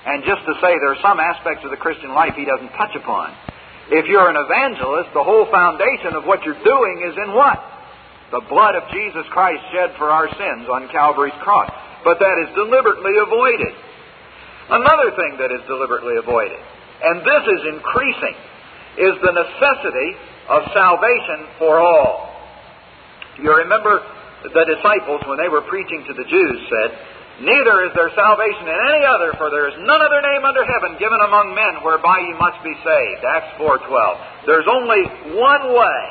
[0.06, 2.94] And just to say there are some aspects of the Christian life he doesn't touch
[2.94, 3.34] upon.
[3.90, 7.58] If you're an evangelist, the whole foundation of what you're doing is in what?
[8.30, 11.74] The blood of Jesus Christ shed for our sins on Calvary's cross.
[12.06, 13.74] But that is deliberately avoided.
[14.70, 18.38] Another thing that is deliberately avoided, and this is increasing,
[18.98, 20.10] is the necessity
[20.50, 22.35] of salvation for all.
[23.42, 24.00] You remember
[24.44, 26.90] the disciples, when they were preaching to the Jews, said,
[27.42, 30.96] Neither is there salvation in any other, for there is none other name under heaven
[30.96, 33.22] given among men whereby ye must be saved.
[33.28, 34.48] Acts 4.12.
[34.48, 35.04] There's only
[35.36, 36.04] one way.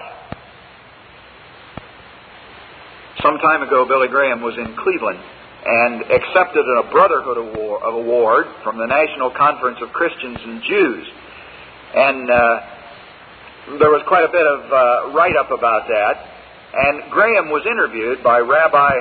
[3.25, 5.17] Some time ago, Billy Graham was in Cleveland
[5.65, 11.09] and accepted a Brotherhood Award from the National Conference of Christians and Jews.
[11.97, 16.34] And uh, there was quite a bit of uh, write up about that.
[16.75, 18.93] And Graham was interviewed by Rabbi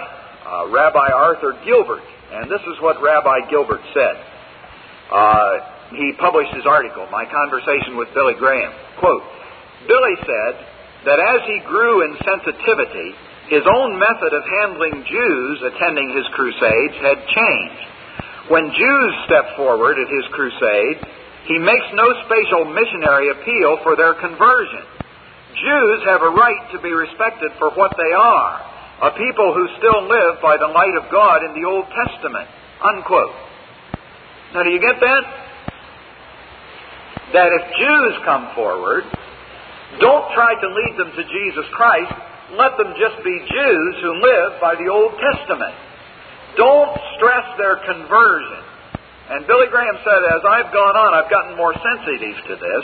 [0.45, 4.15] uh, Rabbi Arthur Gilbert, and this is what Rabbi Gilbert said.
[5.09, 8.73] Uh, he published his article, My Conversation with Billy Graham.
[8.99, 9.23] Quote,
[9.87, 10.53] Billy said
[11.05, 13.15] that as he grew in sensitivity,
[13.49, 17.83] his own method of handling Jews attending his crusades had changed.
[18.49, 20.97] When Jews step forward at his crusade,
[21.47, 24.92] he makes no spatial missionary appeal for their conversion.
[25.55, 30.07] Jews have a right to be respected for what they are a people who still
[30.07, 32.47] live by the light of God in the Old Testament.
[32.79, 33.35] Unquote.
[34.55, 35.23] Now, do you get that?
[37.35, 39.03] That if Jews come forward,
[39.99, 42.15] don't try to lead them to Jesus Christ.
[42.55, 45.75] Let them just be Jews who live by the Old Testament.
[46.55, 48.63] Don't stress their conversion.
[49.35, 52.83] And Billy Graham said, as I've gone on, I've gotten more sensitive to this,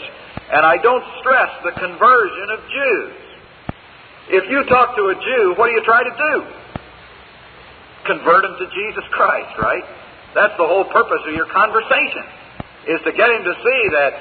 [0.50, 3.14] and I don't stress the conversion of Jews.
[4.30, 6.34] If you talk to a Jew, what do you try to do?
[8.06, 9.86] Convert him to Jesus Christ, right?
[10.34, 12.26] That's the whole purpose of your conversation,
[12.90, 14.12] is to get him to see that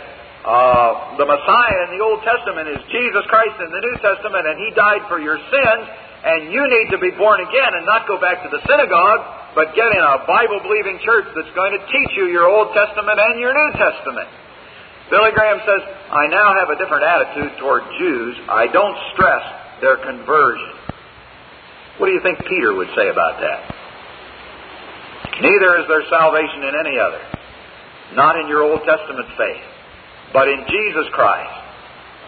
[0.48, 4.56] uh, the Messiah in the Old Testament is Jesus Christ in the New Testament, and
[4.56, 5.84] He died for your sins,
[6.24, 9.76] and you need to be born again and not go back to the synagogue, but
[9.76, 13.36] get in a Bible believing church that's going to teach you your Old Testament and
[13.40, 14.28] your New Testament.
[15.10, 18.36] Billy Graham says, I now have a different attitude toward Jews.
[18.48, 19.44] I don't stress
[19.80, 20.74] their conversion.
[21.96, 23.60] What do you think Peter would say about that?
[25.40, 27.22] Neither is there salvation in any other,
[28.14, 29.66] not in your Old Testament faith,
[30.32, 31.56] but in Jesus Christ.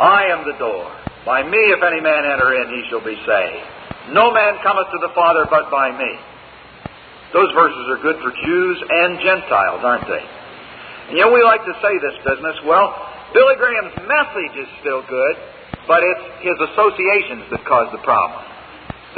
[0.01, 0.88] I am the door.
[1.27, 3.66] By me, if any man enter in, he shall be saved.
[4.16, 6.12] No man cometh to the Father but by me.
[7.35, 10.25] Those verses are good for Jews and Gentiles, aren't they?
[11.11, 12.55] You know, we like to say this business.
[12.62, 12.94] Well,
[13.35, 15.35] Billy Graham's message is still good,
[15.90, 18.46] but it's his associations that cause the problem.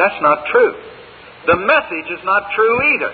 [0.00, 0.72] That's not true.
[1.44, 3.12] The message is not true either.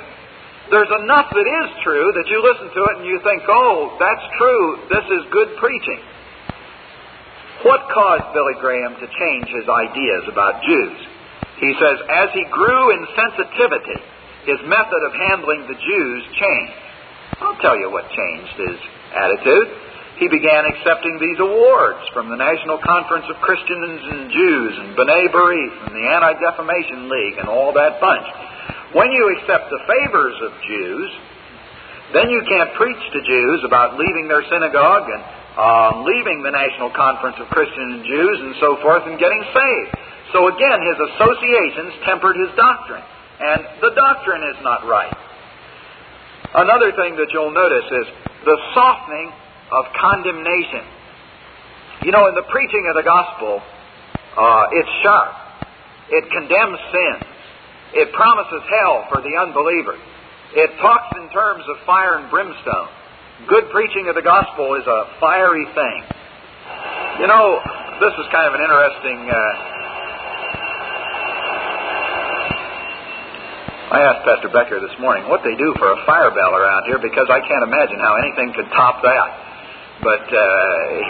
[0.71, 4.27] There's enough that is true that you listen to it and you think, oh, that's
[4.39, 4.65] true.
[4.93, 5.99] This is good preaching.
[7.67, 10.99] What caused Billy Graham to change his ideas about Jews?
[11.59, 13.99] He says, as he grew in sensitivity,
[14.47, 16.79] his method of handling the Jews changed.
[17.41, 18.79] I'll tell you what changed his
[19.15, 24.99] attitude he began accepting these awards from the National Conference of Christians and Jews and
[24.99, 28.27] B'nai B'rith and the Anti-Defamation League and all that bunch.
[28.99, 31.09] When you accept the favors of Jews,
[32.19, 35.23] then you can't preach to Jews about leaving their synagogue and
[35.55, 39.93] uh, leaving the National Conference of Christians and Jews and so forth and getting saved.
[40.35, 43.07] So again, his associations tempered his doctrine.
[43.39, 45.15] And the doctrine is not right.
[46.55, 48.07] Another thing that you'll notice is
[48.45, 49.33] the softening
[49.71, 50.85] of condemnation.
[52.05, 55.35] You know, in the preaching of the gospel, uh, it's sharp.
[56.11, 57.25] It condemns sins.
[57.93, 59.99] It promises hell for the unbeliever.
[60.55, 62.89] It talks in terms of fire and brimstone.
[63.47, 66.01] Good preaching of the gospel is a fiery thing.
[67.21, 67.61] You know,
[68.01, 69.29] this is kind of an interesting.
[69.29, 69.78] Uh,
[73.89, 77.01] I asked Pastor Becker this morning what they do for a fire bell around here
[77.01, 79.29] because I can't imagine how anything could top that.
[80.05, 80.45] But uh,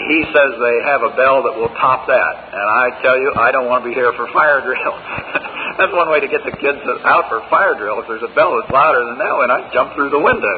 [0.07, 2.35] he says they have a bell that will top that.
[2.55, 4.95] And I tell you, I don't want to be here for fire drill.
[5.75, 7.99] that's one way to get the kids out for fire drill.
[7.99, 10.57] If there's a bell that's louder than that one, I'd jump through the window,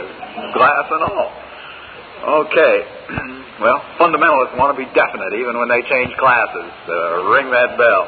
[0.52, 1.32] glass and all.
[2.44, 2.76] Okay.
[3.64, 6.68] well, fundamentalists want to be definite even when they change classes.
[6.84, 8.04] Uh, ring that bell.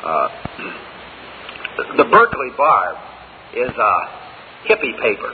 [0.00, 0.28] Uh,
[1.76, 2.96] the Berkeley Barb
[3.56, 3.94] is a
[4.68, 5.32] hippie paper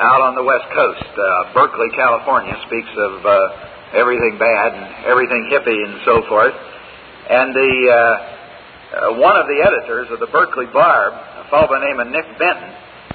[0.00, 1.12] out on the West Coast.
[1.12, 6.54] Uh, Berkeley, California speaks of uh, everything bad and everything hippie and so forth.
[7.30, 7.96] And the uh,
[8.90, 12.08] uh, one of the editors of the Berkeley Barb, a fellow by the name of
[12.10, 12.70] Nick Benton,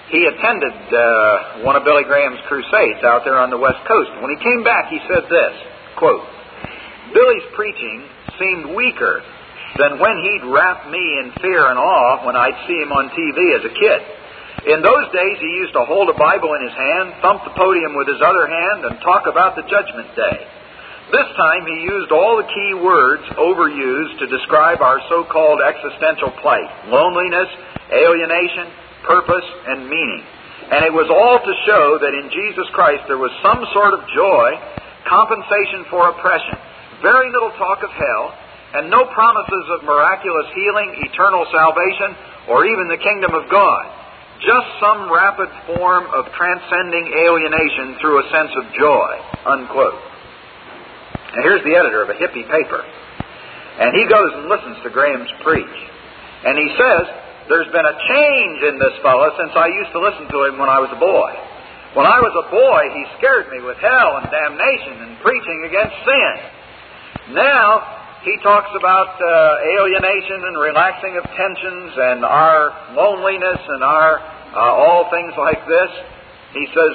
[0.07, 4.09] he attended uh, one of Billy Graham's crusades out there on the West Coast.
[4.21, 5.53] When he came back, he said this
[5.97, 6.23] quote,
[7.13, 8.07] Billy's preaching
[8.39, 9.23] seemed weaker
[9.75, 13.39] than when he'd wrap me in fear and awe when I'd see him on TV
[13.59, 14.01] as a kid.
[14.65, 17.93] In those days, he used to hold a Bible in his hand, thump the podium
[17.93, 20.37] with his other hand, and talk about the judgment day.
[21.13, 26.65] This time he used all the key words overused to describe our so-called existential plight.
[26.89, 27.51] Loneliness,
[27.93, 28.73] alienation,
[29.05, 30.23] purpose, and meaning.
[30.65, 34.01] And it was all to show that in Jesus Christ there was some sort of
[34.09, 34.49] joy,
[35.05, 36.57] compensation for oppression,
[37.05, 38.33] very little talk of hell,
[38.75, 42.15] and no promises of miraculous healing, eternal salvation,
[42.51, 43.83] or even the kingdom of God.
[44.43, 49.11] Just some rapid form of transcending alienation through a sense of joy.
[49.47, 49.95] Unquote.
[51.35, 52.83] Now here's the editor of a hippie paper.
[53.79, 55.77] And he goes and listens to Graham's preach.
[56.43, 57.03] And he says,
[57.47, 60.69] there's been a change in this fellow since I used to listen to him when
[60.69, 61.31] I was a boy.
[61.95, 65.95] When I was a boy, he scared me with hell and damnation and preaching against
[66.03, 66.35] sin.
[67.39, 74.17] Now, he talks about uh, alienation and relaxing of tensions and our loneliness and our
[74.17, 75.91] uh, all things like this.
[76.57, 76.93] He says,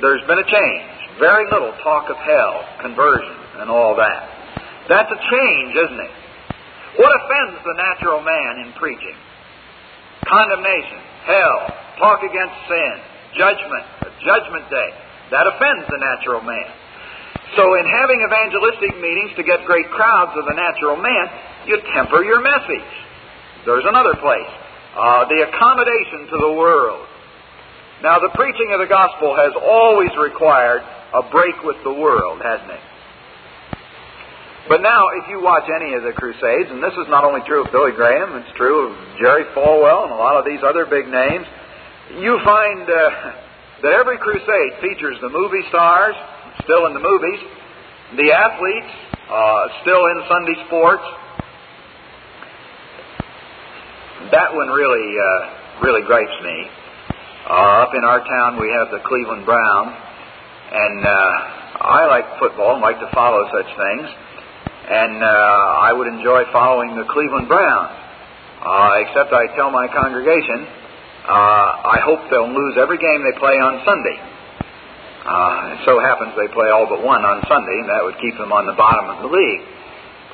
[0.00, 1.18] there's been a change.
[1.18, 4.22] Very little talk of hell, conversion and all that.
[4.88, 6.14] That's a change, isn't it?
[6.98, 9.16] What offends the natural man in preaching?
[10.28, 11.58] Condemnation, hell,
[11.98, 12.94] talk against sin,
[13.38, 13.84] judgment,
[14.22, 14.90] judgment day.
[15.30, 16.68] That offends the natural man.
[17.56, 21.24] So in having evangelistic meetings to get great crowds of the natural man,
[21.68, 22.90] you temper your message.
[23.66, 24.52] There's another place.
[24.96, 27.06] Uh, the accommodation to the world.
[28.02, 30.82] Now, the preaching of the gospel has always required
[31.14, 32.84] a break with the world, hasn't it?
[34.68, 37.64] But now, if you watch any of the Crusades, and this is not only true
[37.64, 41.06] of Billy Graham, it's true of Jerry Falwell and a lot of these other big
[41.06, 41.46] names,
[42.18, 42.94] you find uh,
[43.82, 46.14] that every crusade features the movie stars,
[46.64, 47.40] still in the movies,
[48.16, 48.92] the athletes,
[49.30, 51.04] uh, still in Sunday sports.
[54.30, 56.68] That one really, uh, really gripes me.
[57.48, 59.96] Uh, up in our town, we have the Cleveland Browns,
[60.72, 64.08] and uh, I like football and like to follow such things
[64.82, 67.94] and uh, I would enjoy following the Cleveland Browns.
[68.62, 70.66] Uh, except I tell my congregation,
[71.26, 74.18] uh, I hope they'll lose every game they play on Sunday.
[75.22, 78.34] Uh, it so happens they play all but one on Sunday, and that would keep
[78.34, 79.62] them on the bottom of the league.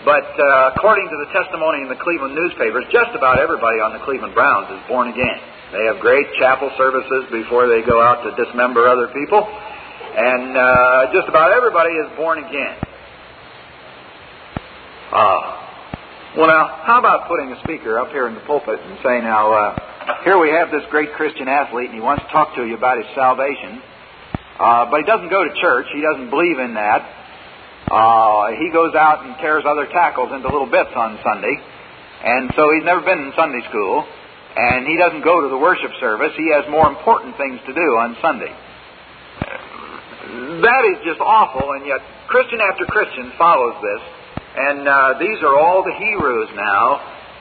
[0.08, 4.00] But uh, according to the testimony in the Cleveland newspapers, just about everybody on the
[4.00, 5.38] Cleveland Browns is born again.
[5.76, 11.12] They have great chapel services before they go out to dismember other people, and uh,
[11.12, 12.76] just about everybody is born again.
[15.12, 15.58] Uh,
[16.36, 19.52] well, now, how about putting a speaker up here in the pulpit and saying, now,
[19.52, 22.76] uh, here we have this great Christian athlete, and he wants to talk to you
[22.76, 23.82] about his salvation,
[24.58, 25.86] uh, but he doesn't go to church.
[25.94, 27.00] He doesn't believe in that.
[27.88, 32.68] Uh, he goes out and tears other tackles into little bits on Sunday, and so
[32.74, 34.04] he's never been in Sunday school,
[34.56, 36.36] and he doesn't go to the worship service.
[36.36, 38.52] He has more important things to do on Sunday.
[40.60, 44.02] That is just awful, and yet Christian after Christian follows this
[44.58, 46.98] and uh, these are all the heroes now.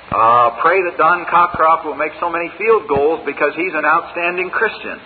[0.08, 4.50] Uh, pray that Don Cockcroft will make so many field goals because he's an outstanding
[4.54, 5.02] Christian.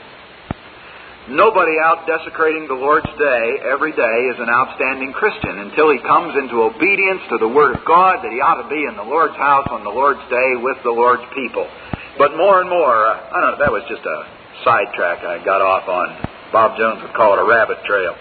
[1.29, 6.33] Nobody out desecrating the Lord's day every day is an outstanding Christian until he comes
[6.33, 9.37] into obedience to the Word of God that he ought to be in the Lord's
[9.37, 11.69] house on the Lord's day with the Lord's people.
[12.17, 14.17] But more and more, uh, I don't know, that was just a
[14.65, 16.09] sidetrack I got off on.
[16.49, 18.17] Bob Jones would call it a rabbit trail.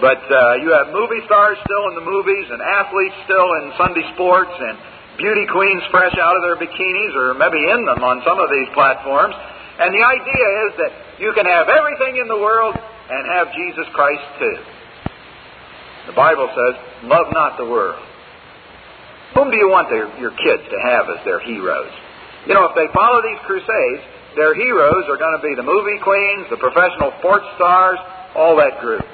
[0.00, 4.08] But uh, you have movie stars still in the movies, and athletes still in Sunday
[4.16, 4.80] sports, and
[5.20, 8.72] beauty queens fresh out of their bikinis, or maybe in them on some of these
[8.72, 9.36] platforms.
[9.78, 10.92] And the idea is that
[11.22, 14.58] you can have everything in the world and have Jesus Christ too.
[16.10, 16.74] The Bible says,
[17.06, 18.02] Love not the world.
[19.38, 21.94] Whom do you want their, your kids to have as their heroes?
[22.44, 24.02] You know, if they follow these crusades,
[24.34, 27.96] their heroes are going to be the movie queens, the professional sports stars,
[28.34, 29.06] all that group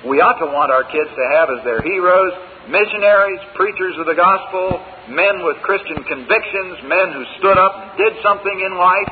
[0.00, 2.32] we ought to want our kids to have as their heroes
[2.68, 4.78] missionaries, preachers of the gospel,
[5.10, 9.10] men with Christian convictions, men who stood up and did something in life.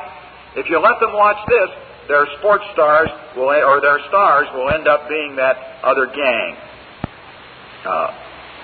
[0.55, 1.69] If you let them watch this,
[2.09, 3.07] their sports stars
[3.37, 6.57] will, or their stars will end up being that other gang.
[7.85, 8.09] Uh,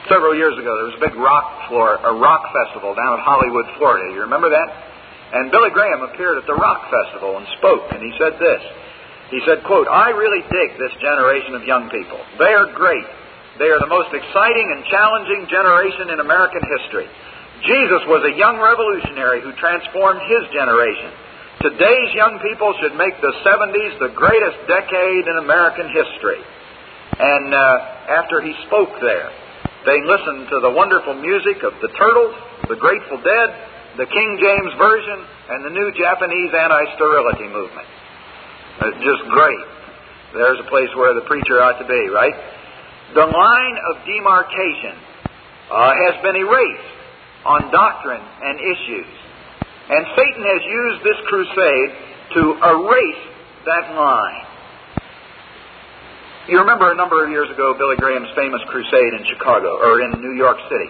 [0.10, 3.70] several years ago, there was a big rock floor, a rock festival down at Hollywood,
[3.78, 4.10] Florida.
[4.18, 4.70] You remember that?
[5.38, 8.62] And Billy Graham appeared at the rock festival and spoke, and he said this.
[9.30, 12.18] He said, quote, I really dig this generation of young people.
[12.42, 13.06] They are great.
[13.62, 17.10] They are the most exciting and challenging generation in American history.
[17.66, 21.25] Jesus was a young revolutionary who transformed his generation.
[21.64, 26.44] Today's young people should make the 70s the greatest decade in American history.
[27.16, 29.32] And uh, after he spoke there,
[29.88, 32.36] they listened to the wonderful music of the Turtles,
[32.68, 33.50] the Grateful Dead,
[33.96, 37.88] the King James Version, and the new Japanese anti-sterility movement.
[38.82, 39.66] Uh, just great.
[40.36, 42.36] There's a place where the preacher ought to be, right?
[43.16, 45.00] The line of demarcation
[45.72, 46.92] uh, has been erased
[47.46, 49.25] on doctrine and issues.
[49.86, 51.90] And Satan has used this crusade
[52.34, 53.24] to erase
[53.66, 54.46] that line.
[56.50, 60.22] You remember a number of years ago Billy Graham's famous crusade in Chicago, or in
[60.22, 60.90] New York City.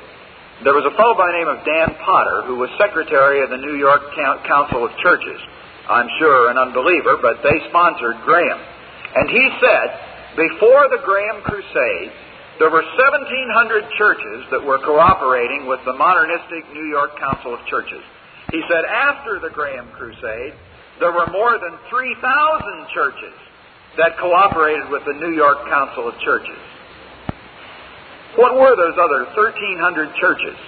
[0.63, 3.59] There was a fellow by the name of Dan Potter who was secretary of the
[3.59, 4.15] New York
[4.47, 5.39] Council of Churches.
[5.87, 8.59] I'm sure an unbeliever, but they sponsored Graham.
[9.15, 9.87] And he said,
[10.39, 12.11] before the Graham crusade,
[12.59, 18.03] there were 1,700 churches that were cooperating with the modernistic New York Council of Churches.
[18.51, 20.53] He said after the Graham crusade,
[20.99, 23.35] there were more than 3,000 churches
[23.97, 26.59] that cooperated with the New York Council of Churches.
[28.35, 30.59] What were those other 1,300 churches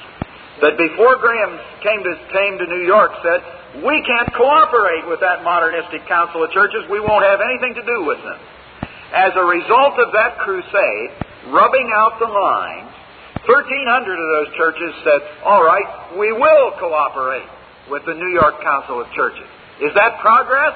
[0.64, 3.44] that before Graham came to, came to New York said,
[3.84, 8.08] we can't cooperate with that modernistic council of churches, we won't have anything to do
[8.08, 8.40] with them.
[9.14, 11.12] As a result of that crusade,
[11.52, 12.92] rubbing out the lines,
[13.46, 13.54] 1,300
[14.18, 17.48] of those churches said, all right, we will cooperate
[17.90, 19.48] with the New York Council of Churches.
[19.82, 20.74] Is that progress?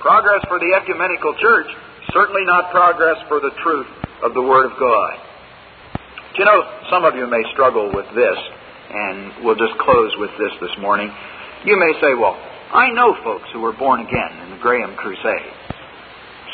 [0.00, 1.66] Progress for the ecumenical church,
[2.12, 3.88] certainly not progress for the truth
[4.22, 5.14] of the Word of God.
[6.38, 8.38] You know, some of you may struggle with this,
[8.90, 11.10] and we'll just close with this this morning.
[11.64, 12.36] You may say, well,
[12.72, 15.52] I know folks who were born again in the Graham Crusade.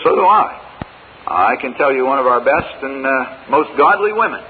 [0.04, 0.58] So do I.
[1.26, 4.42] I can tell you one of our best and uh, most godly women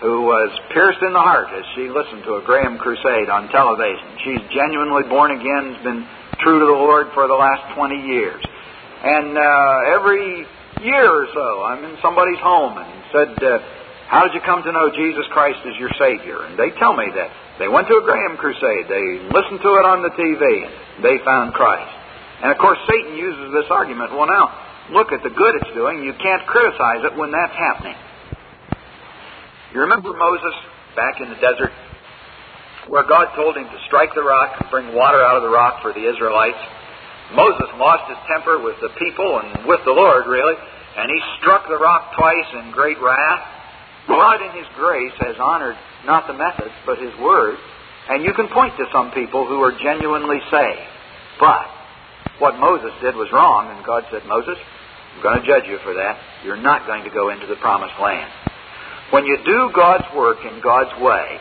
[0.00, 4.08] who was pierced in the heart as she listened to a Graham crusade on television.
[4.24, 6.08] She's genuinely born again, has been
[6.40, 8.40] true to the Lord for the last 20 years.
[8.40, 10.48] And uh, every
[10.80, 13.60] year or so, I'm in somebody's home and said, uh,
[14.08, 16.48] How did you come to know Jesus Christ as your Savior?
[16.48, 17.28] And they tell me that
[17.60, 21.20] they went to a Graham crusade, they listened to it on the TV, and they
[21.28, 21.92] found Christ.
[22.40, 24.16] And of course, Satan uses this argument.
[24.16, 24.48] Well, now,
[24.96, 26.00] look at the good it's doing.
[26.00, 28.00] You can't criticize it when that's happening.
[29.74, 30.54] You remember Moses
[30.96, 31.72] back in the desert?
[32.90, 35.80] where God told him to strike the rock and bring water out of the rock
[35.80, 36.58] for the Israelites.
[37.30, 40.58] Moses lost his temper with the people and with the Lord, really,
[40.98, 43.46] and he struck the rock twice in great wrath.
[44.08, 47.54] God, in His grace, has honored not the methods, but His Word.
[48.08, 50.88] And you can point to some people who are genuinely saved.
[51.38, 51.70] But
[52.40, 54.58] what Moses did was wrong, and God said, Moses,
[55.14, 56.18] I'm going to judge you for that.
[56.42, 58.49] You're not going to go into the promised land.
[59.10, 61.38] When you do God's work in God's way,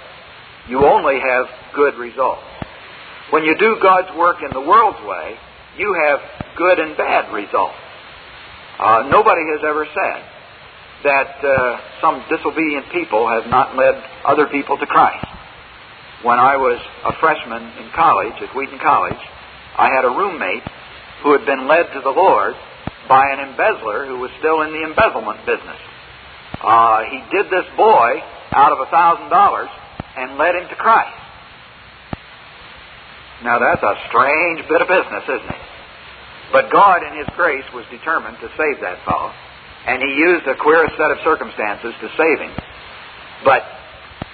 [0.67, 1.45] you only have
[1.75, 2.43] good results.
[3.31, 5.37] When you do God's work in the world's way,
[5.77, 6.19] you have
[6.57, 7.77] good and bad results.
[8.79, 10.19] Uh, nobody has ever said
[11.03, 13.95] that uh, some disobedient people have not led
[14.25, 15.25] other people to Christ.
[16.23, 19.21] When I was a freshman in college, at Wheaton College,
[19.77, 20.63] I had a roommate
[21.23, 22.55] who had been led to the Lord
[23.07, 25.79] by an embezzler who was still in the embezzlement business.
[26.63, 28.19] Uh, he did this boy
[28.51, 29.69] out of a thousand dollars
[30.17, 31.15] and led him to Christ.
[33.43, 35.65] Now that's a strange bit of business, isn't it?
[36.51, 39.31] But God, in His grace, was determined to save that fellow,
[39.85, 42.53] and He used a queer set of circumstances to save him.
[43.45, 43.63] But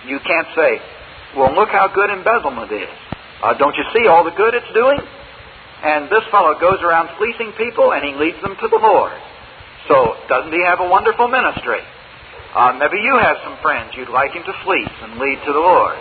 [0.08, 0.80] you can't say,
[1.36, 2.90] well, look how good embezzlement is.
[3.44, 4.98] Uh, don't you see all the good it's doing?
[5.84, 9.14] And this fellow goes around fleecing people, and he leads them to the Lord.
[9.88, 11.84] So, doesn't he have a wonderful ministry?
[12.56, 15.60] Uh, maybe you have some friends you'd like him to fleece and lead to the
[15.60, 16.00] Lord.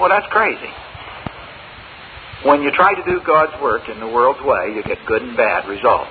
[0.00, 0.72] Well, that's crazy.
[2.44, 5.36] When you try to do God's work in the world's way, you get good and
[5.36, 6.10] bad results.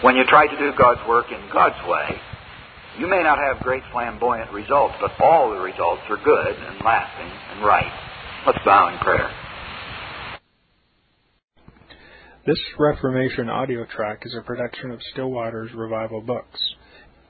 [0.00, 2.08] When you try to do God's work in God's way,
[2.98, 7.30] you may not have great flamboyant results, but all the results are good and lasting
[7.52, 7.92] and right.
[8.46, 9.30] Let's bow in prayer.
[12.46, 16.73] This Reformation audio track is a production of Still Waters Revival Books.